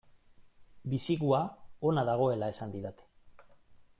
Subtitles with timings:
[0.93, 1.41] Bisigua
[1.91, 3.09] ona dagoela esan didate.